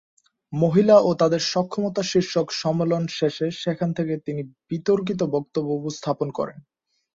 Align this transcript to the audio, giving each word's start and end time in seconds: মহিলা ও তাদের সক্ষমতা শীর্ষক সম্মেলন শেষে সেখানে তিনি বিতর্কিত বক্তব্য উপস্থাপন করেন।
মহিলা 0.53 0.95
ও 0.99 1.13
তাদের 1.13 1.41
সক্ষমতা 1.51 2.01
শীর্ষক 2.03 2.47
সম্মেলন 2.61 3.03
শেষে 3.17 3.47
সেখানে 3.61 3.93
তিনি 4.25 4.41
বিতর্কিত 4.69 5.21
বক্তব্য 5.35 5.69
উপস্থাপন 5.79 6.27
করেন। 6.31 6.57